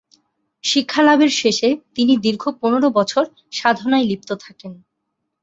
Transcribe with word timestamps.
শিক্ষালাভের 0.63 1.31
শেষে 1.39 1.69
তিনি 1.95 2.13
দীর্ঘ 2.17 2.43
পনেরো 2.61 2.87
বছর 2.97 3.23
সাধনায় 3.51 4.05
লিপ্ত 4.05 4.29
থাকেন। 4.43 4.71